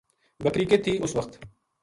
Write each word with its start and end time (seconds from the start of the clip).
بکری 0.43 0.65
کِت 0.69 0.81
تھی 0.83 0.93
اس 1.03 1.11
وخت۔ 1.17 1.31